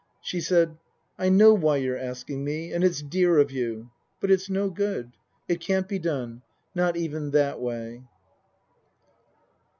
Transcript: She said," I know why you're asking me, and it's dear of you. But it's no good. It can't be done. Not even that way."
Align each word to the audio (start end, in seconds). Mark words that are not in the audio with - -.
She 0.19 0.41
said," 0.41 0.77
I 1.19 1.29
know 1.29 1.53
why 1.53 1.77
you're 1.77 1.95
asking 1.95 2.43
me, 2.43 2.73
and 2.73 2.83
it's 2.83 3.03
dear 3.03 3.37
of 3.37 3.51
you. 3.51 3.91
But 4.19 4.31
it's 4.31 4.49
no 4.49 4.67
good. 4.71 5.11
It 5.47 5.59
can't 5.61 5.87
be 5.87 5.99
done. 5.99 6.41
Not 6.73 6.97
even 6.97 7.29
that 7.33 7.61
way." 7.61 8.01